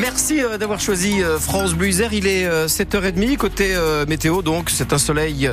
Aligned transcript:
Merci 0.00 0.42
euh, 0.42 0.58
d'avoir 0.58 0.80
choisi 0.80 1.22
euh, 1.22 1.38
France 1.38 1.74
Bleu 1.74 1.88
Il 1.88 2.26
est 2.26 2.48
7h30 2.48 3.32
euh, 3.32 3.36
côté 3.36 3.74
météo, 4.08 4.42
donc 4.42 4.70
c'est 4.70 4.92
un 4.92 4.98
soleil 4.98 5.50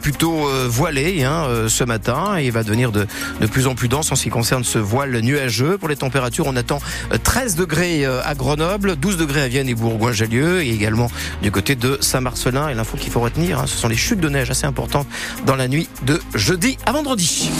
plutôt 0.00 0.48
voilé 0.68 1.22
hein, 1.24 1.46
ce 1.68 1.84
matin 1.84 2.38
il 2.38 2.50
va 2.50 2.62
devenir 2.62 2.92
de, 2.92 3.06
de 3.40 3.46
plus 3.46 3.66
en 3.66 3.74
plus 3.74 3.88
dense 3.88 4.10
en 4.12 4.16
ce 4.16 4.24
qui 4.24 4.30
concerne 4.30 4.64
ce 4.64 4.78
voile 4.78 5.18
nuageux. 5.20 5.78
Pour 5.78 5.88
les 5.88 5.96
températures, 5.96 6.46
on 6.46 6.56
attend 6.56 6.80
13 7.22 7.56
degrés 7.56 8.04
à 8.04 8.34
Grenoble, 8.34 8.96
12 8.96 9.16
degrés 9.16 9.42
à 9.42 9.48
Vienne 9.48 9.68
et 9.68 9.74
Bourgoin-Jallieu 9.74 10.62
et 10.62 10.70
également 10.70 11.10
du 11.42 11.50
côté 11.50 11.76
de 11.76 11.98
Saint-Marcelin. 12.00 12.68
Et 12.68 12.74
l'info 12.74 12.96
qu'il 12.96 13.12
faut 13.12 13.20
retenir, 13.20 13.60
hein, 13.60 13.66
ce 13.66 13.76
sont 13.76 13.88
les 13.88 13.96
chutes 13.96 14.20
de 14.20 14.28
neige 14.28 14.50
assez 14.50 14.66
importantes 14.66 15.06
dans 15.46 15.56
la 15.56 15.68
nuit 15.68 15.88
de 16.04 16.20
jeudi 16.34 16.78
à 16.86 16.92
vendredi. 16.92 17.50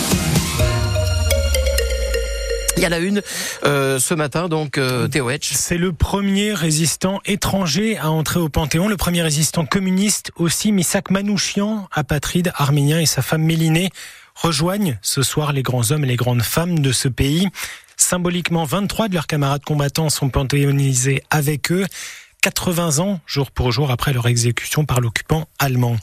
A 2.84 2.90
la 2.90 2.98
une 2.98 3.22
euh, 3.64 3.98
ce 3.98 4.12
matin, 4.12 4.50
donc 4.50 4.76
euh, 4.76 5.08
C'est 5.40 5.78
le 5.78 5.94
premier 5.94 6.52
résistant 6.52 7.22
étranger 7.24 7.96
à 7.96 8.10
entrer 8.10 8.38
au 8.38 8.50
Panthéon, 8.50 8.88
le 8.88 8.98
premier 8.98 9.22
résistant 9.22 9.64
communiste 9.64 10.32
aussi, 10.36 10.70
Misak 10.70 11.10
Manouchian, 11.10 11.88
apatride 11.92 12.52
arménien 12.54 13.00
et 13.00 13.06
sa 13.06 13.22
femme 13.22 13.42
Mélinée 13.42 13.88
rejoignent 14.34 14.98
ce 15.00 15.22
soir 15.22 15.54
les 15.54 15.62
grands 15.62 15.92
hommes 15.92 16.04
et 16.04 16.08
les 16.08 16.16
grandes 16.16 16.42
femmes 16.42 16.80
de 16.80 16.92
ce 16.92 17.08
pays. 17.08 17.48
Symboliquement, 17.96 18.64
23 18.64 19.08
de 19.08 19.14
leurs 19.14 19.26
camarades 19.26 19.64
combattants 19.64 20.10
sont 20.10 20.28
panthéonisés 20.28 21.22
avec 21.30 21.72
eux, 21.72 21.86
80 22.42 22.98
ans 22.98 23.20
jour 23.26 23.50
pour 23.50 23.72
jour 23.72 23.90
après 23.90 24.12
leur 24.12 24.26
exécution 24.26 24.84
par 24.84 25.00
l'occupant 25.00 25.48
allemand. 25.58 25.96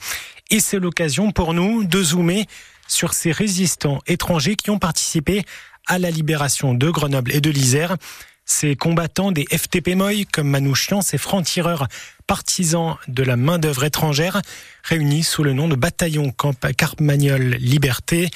Et 0.49 0.59
c'est 0.59 0.79
l'occasion 0.79 1.31
pour 1.31 1.53
nous 1.53 1.83
de 1.83 2.01
zoomer 2.01 2.47
sur 2.87 3.13
ces 3.13 3.31
résistants 3.31 3.99
étrangers 4.05 4.55
qui 4.55 4.69
ont 4.69 4.79
participé 4.79 5.43
à 5.87 5.99
la 5.99 6.11
libération 6.11 6.73
de 6.73 6.89
Grenoble 6.89 7.31
et 7.33 7.41
de 7.41 7.49
l'Isère. 7.49 7.97
Ces 8.45 8.75
combattants 8.75 9.31
des 9.31 9.45
FTP 9.45 9.95
Moy, 9.95 10.25
comme 10.25 10.49
Manouchian, 10.49 11.01
ces 11.01 11.17
francs-tireurs 11.17 11.87
partisans 12.27 12.97
de 13.07 13.23
la 13.23 13.37
main-d'œuvre 13.37 13.83
étrangère, 13.83 14.41
réunis 14.83 15.23
sous 15.23 15.43
le 15.43 15.53
nom 15.53 15.67
de 15.67 15.75
bataillon 15.75 16.33
Carmagnol 16.77 17.41
Liberté. 17.59 18.29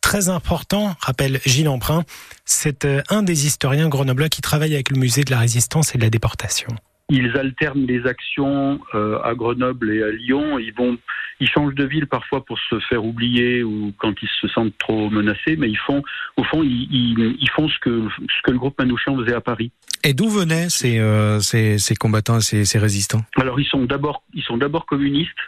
Très 0.00 0.28
important, 0.28 0.94
rappelle 1.00 1.40
Gilles 1.44 1.68
Emprunt, 1.68 2.04
c'est 2.44 2.84
euh, 2.84 3.02
un 3.10 3.22
des 3.22 3.46
historiens 3.46 3.88
grenoblois 3.88 4.28
qui 4.28 4.42
travaille 4.42 4.74
avec 4.74 4.90
le 4.90 4.98
musée 4.98 5.24
de 5.24 5.30
la 5.30 5.38
résistance 5.38 5.94
et 5.94 5.98
de 5.98 6.02
la 6.04 6.10
déportation. 6.10 6.68
Ils 7.10 7.36
alternent 7.36 7.86
les 7.86 8.06
actions 8.06 8.80
euh, 8.94 9.18
à 9.22 9.34
Grenoble 9.34 9.90
et 9.90 10.02
à 10.02 10.10
Lyon. 10.10 10.58
Ils 10.58 10.74
vont, 10.74 10.98
ils 11.40 11.48
changent 11.48 11.74
de 11.74 11.84
ville 11.84 12.06
parfois 12.06 12.44
pour 12.44 12.58
se 12.58 12.78
faire 12.80 13.04
oublier 13.04 13.62
ou 13.62 13.92
quand 13.98 14.14
ils 14.22 14.28
se 14.40 14.48
sentent 14.48 14.76
trop 14.78 15.08
menacés, 15.10 15.56
mais 15.56 15.68
ils 15.68 15.78
font, 15.78 16.02
au 16.36 16.44
fond, 16.44 16.62
ils, 16.62 17.36
ils, 17.40 17.50
font 17.50 17.68
ce 17.68 17.78
que 17.80 18.08
ce 18.08 18.42
que 18.42 18.50
le 18.50 18.58
groupe 18.58 18.78
Manouchian 18.78 19.16
faisait 19.16 19.34
à 19.34 19.40
Paris. 19.40 19.70
Et 20.04 20.14
d'où 20.14 20.28
venaient 20.28 20.68
ces, 20.68 20.98
euh, 20.98 21.40
ces, 21.40 21.78
ces, 21.78 21.94
combattants, 21.94 22.40
ces, 22.40 22.64
ces 22.64 22.78
résistants? 22.78 23.22
Alors 23.36 23.60
ils 23.60 23.66
sont 23.66 23.84
d'abord, 23.84 24.22
ils 24.34 24.42
sont 24.42 24.56
d'abord 24.56 24.86
communistes 24.86 25.38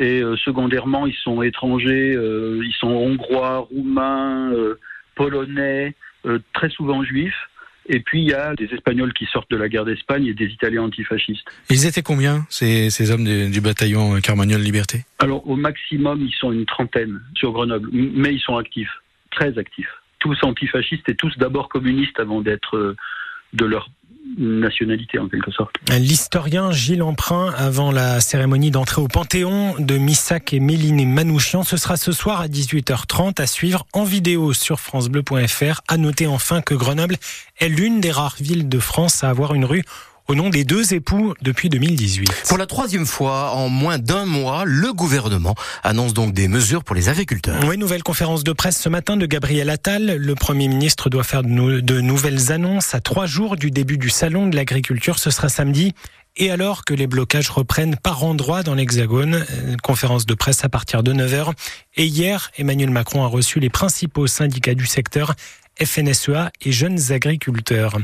et 0.00 0.20
euh, 0.20 0.36
secondairement 0.36 1.06
ils 1.06 1.16
sont 1.22 1.42
étrangers, 1.42 2.12
ils 2.12 2.76
sont 2.78 2.88
hongrois, 2.88 3.68
roumains, 3.70 4.52
polonais, 5.14 5.94
très 6.52 6.70
souvent 6.70 7.02
juifs. 7.02 7.48
Et 7.88 8.00
puis 8.00 8.20
il 8.20 8.28
y 8.28 8.34
a 8.34 8.54
des 8.54 8.66
Espagnols 8.66 9.12
qui 9.14 9.24
sortent 9.26 9.50
de 9.50 9.56
la 9.56 9.68
guerre 9.68 9.84
d'Espagne 9.84 10.26
et 10.26 10.34
des 10.34 10.46
Italiens 10.46 10.82
antifascistes. 10.82 11.46
Ils 11.70 11.86
étaient 11.86 12.02
combien, 12.02 12.46
ces, 12.50 12.90
ces 12.90 13.10
hommes 13.10 13.24
du, 13.24 13.60
bataillon 13.60 14.16
euh, 14.16 14.20
Carmagnol 14.20 14.60
Liberté? 14.60 15.04
Alors 15.18 15.48
au 15.48 15.56
maximum, 15.56 16.20
ils 16.22 16.34
sont 16.34 16.52
une 16.52 16.66
trentaine 16.66 17.20
sur 17.34 17.52
Grenoble, 17.52 17.88
mais 17.92 18.34
ils 18.34 18.40
sont 18.40 18.56
actifs, 18.56 18.92
très 19.30 19.58
actifs. 19.58 19.90
Tous 20.18 20.36
antifascistes 20.42 21.08
et 21.08 21.16
tous 21.16 21.36
d'abord 21.38 21.68
communistes 21.68 22.20
avant 22.20 22.40
d'être 22.42 22.76
euh, 22.76 22.96
de 23.54 23.64
leur 23.64 23.88
nationalité 24.36 25.18
en 25.18 25.28
quelque 25.28 25.50
sorte. 25.50 25.74
L'historien 25.90 26.70
Gilles 26.70 27.02
Emprunt, 27.02 27.52
avant 27.56 27.90
la 27.90 28.20
cérémonie 28.20 28.70
d'entrée 28.70 29.00
au 29.00 29.08
Panthéon 29.08 29.74
de 29.78 29.96
Missak 29.96 30.52
et 30.52 30.60
Méline 30.60 31.08
Manouchian, 31.10 31.62
ce 31.62 31.76
sera 31.76 31.96
ce 31.96 32.12
soir 32.12 32.40
à 32.40 32.48
18h30 32.48 33.40
à 33.40 33.46
suivre 33.46 33.86
en 33.92 34.04
vidéo 34.04 34.52
sur 34.52 34.80
francebleu.fr. 34.80 35.80
À 35.88 35.96
noter 35.96 36.26
enfin 36.26 36.60
que 36.60 36.74
Grenoble 36.74 37.16
est 37.58 37.68
l'une 37.68 38.00
des 38.00 38.10
rares 38.10 38.36
villes 38.40 38.68
de 38.68 38.78
France 38.78 39.24
à 39.24 39.30
avoir 39.30 39.54
une 39.54 39.64
rue 39.64 39.84
au 40.28 40.34
nom 40.34 40.50
des 40.50 40.64
deux 40.64 40.92
époux 40.92 41.32
depuis 41.40 41.70
2018. 41.70 42.44
Pour 42.48 42.58
la 42.58 42.66
troisième 42.66 43.06
fois 43.06 43.52
en 43.52 43.70
moins 43.70 43.98
d'un 43.98 44.26
mois, 44.26 44.64
le 44.66 44.92
gouvernement 44.92 45.54
annonce 45.82 46.12
donc 46.12 46.34
des 46.34 46.48
mesures 46.48 46.84
pour 46.84 46.94
les 46.94 47.08
agriculteurs. 47.08 47.58
Oui, 47.66 47.78
nouvelle 47.78 48.02
conférence 48.02 48.44
de 48.44 48.52
presse 48.52 48.78
ce 48.78 48.90
matin 48.90 49.16
de 49.16 49.24
Gabriel 49.24 49.70
Attal. 49.70 50.16
Le 50.16 50.34
Premier 50.34 50.68
ministre 50.68 51.08
doit 51.08 51.24
faire 51.24 51.42
de 51.42 52.00
nouvelles 52.00 52.52
annonces 52.52 52.94
à 52.94 53.00
trois 53.00 53.24
jours 53.24 53.56
du 53.56 53.70
début 53.70 53.96
du 53.96 54.10
salon 54.10 54.46
de 54.46 54.54
l'agriculture. 54.54 55.18
Ce 55.18 55.30
sera 55.30 55.48
samedi. 55.48 55.94
Et 56.36 56.50
alors 56.50 56.84
que 56.84 56.92
les 56.92 57.06
blocages 57.06 57.48
reprennent 57.48 57.96
par 57.96 58.22
endroits 58.22 58.62
dans 58.62 58.74
l'Hexagone, 58.74 59.34
euh, 59.34 59.76
conférence 59.82 60.26
de 60.26 60.34
presse 60.34 60.62
à 60.62 60.68
partir 60.68 61.02
de 61.02 61.12
9h. 61.12 61.52
Et 61.96 62.06
hier, 62.06 62.50
Emmanuel 62.58 62.90
Macron 62.90 63.24
a 63.24 63.26
reçu 63.26 63.60
les 63.60 63.70
principaux 63.70 64.26
syndicats 64.26 64.74
du 64.74 64.86
secteur, 64.86 65.34
FNSEA 65.82 66.52
et 66.60 66.70
jeunes 66.70 67.12
agriculteurs 67.12 67.98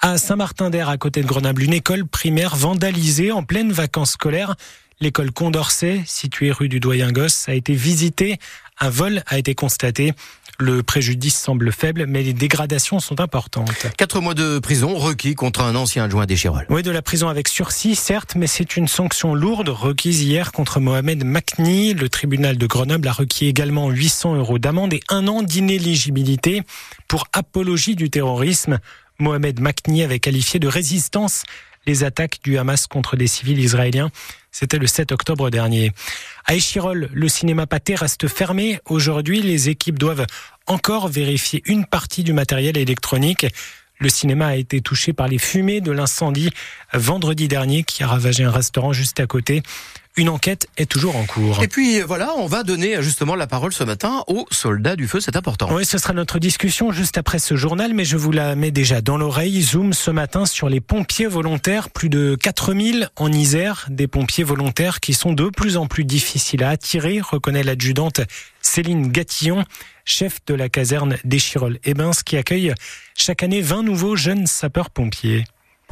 à 0.00 0.18
Saint-Martin-d'Air, 0.18 0.88
à 0.88 0.98
côté 0.98 1.22
de 1.22 1.26
Grenoble, 1.26 1.62
une 1.62 1.72
école 1.72 2.06
primaire 2.06 2.56
vandalisée 2.56 3.32
en 3.32 3.42
pleine 3.42 3.72
vacances 3.72 4.12
scolaires. 4.12 4.56
L'école 5.00 5.30
Condorcet, 5.30 6.02
située 6.06 6.50
rue 6.50 6.68
du 6.68 6.80
Doyen-Gosse, 6.80 7.48
a 7.48 7.54
été 7.54 7.74
visitée. 7.74 8.38
Un 8.80 8.88
vol 8.88 9.22
a 9.26 9.38
été 9.38 9.54
constaté. 9.54 10.14
Le 10.58 10.82
préjudice 10.82 11.36
semble 11.36 11.70
faible, 11.70 12.06
mais 12.06 12.22
les 12.22 12.32
dégradations 12.32 12.98
sont 12.98 13.20
importantes. 13.20 13.70
Quatre 13.98 14.20
mois 14.20 14.32
de 14.32 14.58
prison 14.58 14.96
requis 14.96 15.34
contre 15.34 15.60
un 15.60 15.74
ancien 15.74 16.04
adjoint 16.04 16.24
des 16.24 16.36
Chirol. 16.36 16.64
Oui, 16.70 16.82
de 16.82 16.90
la 16.90 17.02
prison 17.02 17.28
avec 17.28 17.46
sursis, 17.48 17.94
certes, 17.94 18.36
mais 18.36 18.46
c'est 18.46 18.78
une 18.78 18.88
sanction 18.88 19.34
lourde 19.34 19.68
requise 19.68 20.22
hier 20.22 20.52
contre 20.52 20.80
Mohamed 20.80 21.24
Makni. 21.24 21.92
Le 21.92 22.08
tribunal 22.08 22.56
de 22.56 22.66
Grenoble 22.66 23.06
a 23.06 23.12
requis 23.12 23.48
également 23.48 23.90
800 23.90 24.36
euros 24.36 24.58
d'amende 24.58 24.94
et 24.94 25.00
un 25.10 25.28
an 25.28 25.42
d'inéligibilité 25.42 26.62
pour 27.06 27.26
apologie 27.34 27.96
du 27.96 28.08
terrorisme. 28.08 28.78
Mohamed 29.18 29.60
Makni 29.60 30.02
avait 30.02 30.18
qualifié 30.18 30.60
de 30.60 30.68
résistance 30.68 31.44
les 31.86 32.04
attaques 32.04 32.40
du 32.42 32.58
Hamas 32.58 32.86
contre 32.86 33.16
des 33.16 33.26
civils 33.26 33.58
israéliens. 33.58 34.10
C'était 34.50 34.78
le 34.78 34.86
7 34.86 35.12
octobre 35.12 35.50
dernier. 35.50 35.92
À 36.44 36.54
Échirol, 36.54 37.08
le 37.12 37.28
cinéma 37.28 37.66
pâté 37.66 37.94
reste 37.94 38.28
fermé. 38.28 38.80
Aujourd'hui, 38.86 39.40
les 39.40 39.68
équipes 39.68 39.98
doivent 39.98 40.26
encore 40.66 41.08
vérifier 41.08 41.62
une 41.66 41.84
partie 41.84 42.24
du 42.24 42.32
matériel 42.32 42.76
électronique. 42.76 43.46
Le 43.98 44.08
cinéma 44.08 44.48
a 44.48 44.56
été 44.56 44.80
touché 44.80 45.12
par 45.12 45.28
les 45.28 45.38
fumées 45.38 45.80
de 45.80 45.92
l'incendie 45.92 46.50
vendredi 46.92 47.48
dernier 47.48 47.82
qui 47.82 48.02
a 48.02 48.08
ravagé 48.08 48.44
un 48.44 48.50
restaurant 48.50 48.92
juste 48.92 49.20
à 49.20 49.26
côté. 49.26 49.62
Une 50.18 50.30
enquête 50.30 50.66
est 50.78 50.90
toujours 50.90 51.14
en 51.16 51.26
cours. 51.26 51.62
Et 51.62 51.68
puis 51.68 52.00
voilà, 52.00 52.32
on 52.38 52.46
va 52.46 52.62
donner 52.62 53.02
justement 53.02 53.34
la 53.34 53.46
parole 53.46 53.74
ce 53.74 53.84
matin 53.84 54.24
aux 54.28 54.46
soldats 54.50 54.96
du 54.96 55.06
feu, 55.06 55.20
c'est 55.20 55.36
important. 55.36 55.68
Oui, 55.70 55.84
ce 55.84 55.98
sera 55.98 56.14
notre 56.14 56.38
discussion 56.38 56.90
juste 56.90 57.18
après 57.18 57.38
ce 57.38 57.54
journal, 57.54 57.92
mais 57.92 58.06
je 58.06 58.16
vous 58.16 58.32
la 58.32 58.54
mets 58.54 58.70
déjà 58.70 59.02
dans 59.02 59.18
l'oreille. 59.18 59.60
Zoom 59.60 59.92
ce 59.92 60.10
matin 60.10 60.46
sur 60.46 60.70
les 60.70 60.80
pompiers 60.80 61.26
volontaires, 61.26 61.90
plus 61.90 62.08
de 62.08 62.34
4000 62.34 63.10
en 63.16 63.30
Isère, 63.30 63.86
des 63.90 64.06
pompiers 64.06 64.42
volontaires 64.42 65.00
qui 65.00 65.12
sont 65.12 65.34
de 65.34 65.50
plus 65.50 65.76
en 65.76 65.86
plus 65.86 66.06
difficiles 66.06 66.64
à 66.64 66.70
attirer, 66.70 67.20
reconnaît 67.20 67.62
l'adjudante 67.62 68.22
Céline 68.62 69.08
Gatillon, 69.08 69.64
chef 70.06 70.38
de 70.46 70.54
la 70.54 70.70
caserne 70.70 71.18
d'Échirol-Ebens, 71.24 72.22
qui 72.24 72.38
accueille 72.38 72.72
chaque 73.14 73.42
année 73.42 73.60
20 73.60 73.82
nouveaux 73.82 74.16
jeunes 74.16 74.46
sapeurs-pompiers. 74.46 75.44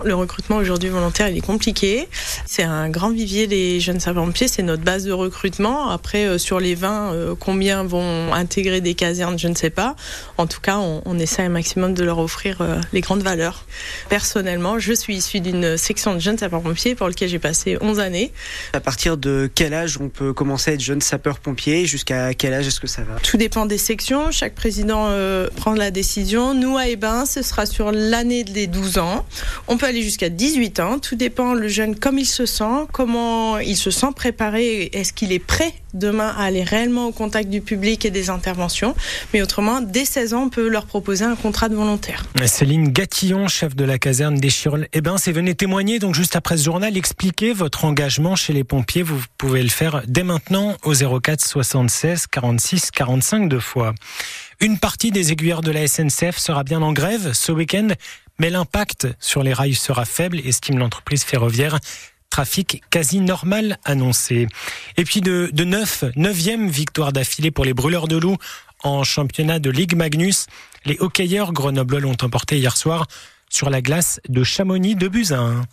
Le 0.03 0.13
recrutement 0.13 0.57
aujourd'hui 0.57 0.89
volontaire, 0.89 1.29
il 1.29 1.37
est 1.37 1.41
compliqué. 1.41 2.09
C'est 2.47 2.65
un 2.65 2.91
grand 2.91 3.11
vivier, 3.11 3.47
les 3.47 3.79
jeunes 3.79 4.01
sapeurs-pompiers, 4.01 4.49
c'est 4.49 4.65
notre 4.65 4.83
base 4.83 5.05
de 5.05 5.13
recrutement. 5.13 5.89
Après, 5.89 6.27
euh, 6.27 6.37
sur 6.37 6.59
les 6.59 6.75
20, 6.75 7.13
euh, 7.13 7.35
combien 7.39 7.85
vont 7.85 8.33
intégrer 8.35 8.81
des 8.81 8.95
casernes, 8.95 9.39
je 9.39 9.47
ne 9.47 9.55
sais 9.55 9.71
pas. 9.71 9.95
En 10.37 10.49
tout 10.49 10.61
cas, 10.61 10.79
on, 10.79 11.01
on 11.05 11.17
essaie 11.21 11.43
un 11.43 11.49
maximum 11.49 11.95
de 11.95 12.03
leur 12.03 12.19
offrir 12.19 12.61
euh, 12.61 12.81
les 12.93 13.03
grandes 13.03 13.23
valeurs. 13.23 13.67
Personnellement, 14.09 14.81
je 14.81 14.93
suis 14.93 15.15
issue 15.15 15.39
d'une 15.39 15.77
section 15.77 16.13
de 16.13 16.19
jeunes 16.19 16.39
sapeurs-pompiers 16.39 16.97
pour 16.97 17.07
laquelle 17.07 17.29
j'ai 17.29 17.39
passé 17.39 17.79
11 17.81 18.01
années. 18.01 18.33
À 18.73 18.81
partir 18.81 19.17
de 19.17 19.49
quel 19.55 19.75
âge 19.75 19.99
on 20.01 20.09
peut 20.09 20.33
commencer 20.33 20.73
à 20.73 20.75
être 20.75 20.81
jeune 20.81 21.03
sapeur-pompier? 21.03 21.87
Jusqu'à 21.87 22.35
quel 22.35 22.53
âge 22.53 22.67
est-ce 22.67 22.81
que 22.81 22.89
ça 22.89 23.03
va? 23.03 23.21
Tout 23.21 23.37
dépend 23.37 23.65
des 23.65 23.79
sections. 23.79 24.33
Chaque 24.33 24.57
président 24.57 25.09
prend 25.55 25.75
la 25.75 25.93
décision. 25.93 26.53
Nous, 26.53 26.77
à 26.77 26.89
Ebin, 26.89 27.27
ce 27.27 27.43
sera 27.43 27.65
sur 27.65 27.93
l'année 27.93 28.43
des 28.43 28.67
12 28.67 28.99
ans. 28.99 29.25
On 29.69 29.77
peut 29.77 29.84
aller 29.85 30.03
jusqu'à 30.03 30.29
18 30.29 30.81
ans. 30.81 30.99
Tout 30.99 31.15
dépend 31.15 31.55
le 31.55 31.69
jeune 31.69 31.97
comme 31.97 32.19
il 32.19 32.27
se 32.27 32.47
sent, 32.47 32.87
comment 32.93 33.59
il 33.59 33.77
se 33.77 33.91
sent 33.91 34.09
préparé, 34.15 34.91
est-ce 34.93 35.13
qu'il 35.13 35.33
est 35.33 35.39
prêt 35.39 35.73
demain 35.93 36.35
à 36.37 36.45
aller 36.45 36.63
réellement 36.63 37.07
au 37.07 37.13
contact 37.13 37.49
du 37.49 37.61
public 37.61 38.05
et 38.05 38.11
des 38.11 38.31
interventions? 38.31 38.95
Mais 39.33 39.43
autrement, 39.43 39.81
dès 39.81 40.05
16 40.05 40.35
ans, 40.35 40.43
on 40.45 40.49
peut 40.49 40.69
leur 40.69 40.87
proposer 40.87 41.25
un 41.25 41.37
contrat 41.37 41.69
de 41.69 41.77
volontaire. 41.77 42.25
Céline 42.47 42.89
Gatillon, 42.89 43.49
chef 43.49 43.77
de 43.77 43.85
la 43.85 43.99
caserne 43.99 44.37
des 44.37 44.51
Chirol, 44.51 44.89
eh 44.93 45.01
ben, 45.01 45.19
c'est 45.19 45.33
venez 45.33 45.55
témoigner 45.55 45.99
donc 45.99 46.15
juste 46.15 46.37
après 46.37 46.57
ce 46.57 46.65
journal, 46.65 46.97
expliquer 46.97 47.53
votre 47.53 47.85
engagement 47.85 48.37
chez 48.37 48.53
les 48.53 48.65
pompiers. 48.65 49.03
Vous 49.03 49.21
pouvez 49.39 49.63
le 49.63 49.69
faire 49.69 50.03
dès 50.07 50.25
maintenant 50.25 50.77
au 50.83 50.95
04 50.95 51.41
76 51.45 52.27
46 52.29 52.91
45 52.91 53.49
deux 53.49 53.61
fois. 53.61 53.95
Une 54.61 54.79
partie 54.79 55.11
des 55.11 55.33
aiguilleurs 55.33 55.63
de 55.63 55.71
la 55.71 55.87
SNCF 55.87 56.39
sera 56.39 56.65
bien 56.65 56.81
en 56.81 56.93
grève 56.93 57.33
ce 57.33 57.53
week-end, 57.53 57.89
mais 58.39 58.51
l'impact 58.51 59.09
sur 59.21 59.43
les 59.43 59.53
rails 59.53 59.75
sera 59.75 60.05
faible, 60.05 60.41
estime 60.41 60.79
l'entreprise 60.79 61.25
ferroviaire 61.25 61.79
trafic 62.31 62.83
quasi 62.91 63.21
normal 63.21 63.79
annoncé. 63.85 64.49
Et 64.97 65.05
puis 65.05 65.21
de, 65.21 65.51
de 65.53 65.63
9, 65.63 66.05
9e 66.17 66.69
victoire 66.69 67.13
d'affilée 67.13 67.53
pour 67.53 67.65
les 67.65 67.75
brûleurs 67.75 68.09
de 68.09 68.17
loups 68.17 68.39
en 68.83 69.05
championnat 69.05 69.61
de 69.61 69.71
Ligue 69.71 69.95
Magnus. 69.95 70.47
Les 70.85 70.97
hockeyeurs 70.99 71.53
grenoblois 71.53 72.01
l'ont 72.01 72.17
emporté 72.23 72.59
hier 72.59 72.77
soir 72.77 73.07
sur 73.51 73.71
la 73.71 73.81
glace 73.81 74.21
de 74.29 74.43
Chamonix 74.43 74.97
de 74.97 75.07
Buzyn. 75.07 75.65